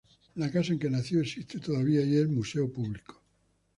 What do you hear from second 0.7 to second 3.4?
en que nació existe todavía y es museo público.